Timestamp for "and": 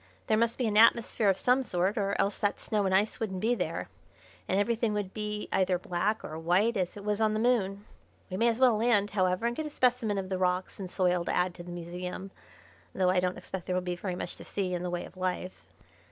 2.87-2.95, 4.47-4.59, 9.45-9.55, 10.79-10.89